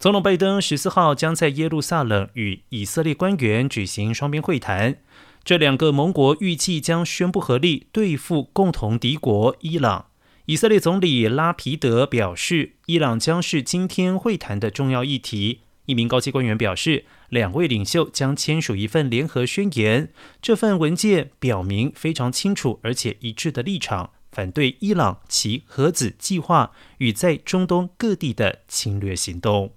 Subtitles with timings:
[0.00, 4.96] 总统拜登十四号将在耶路撒冷与以色列官员举行双边会谈。
[5.44, 10.06] 这两个盟国预计将宣布合力对付共同敌国伊朗。
[10.46, 15.60] 以色列总理拉皮德表示伊朗将是今天会谈的重要议题。
[15.84, 20.10] 一名高级官员表示两位领袖将签署一份联合宣言。
[20.40, 29.74] 这份文件表明非常清楚而且一致的立场反对伊朗其核子计划与在中东各地的侵略行动。